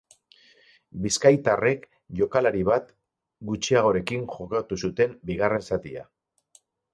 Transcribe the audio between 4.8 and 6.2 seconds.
zuten bigarren zatia.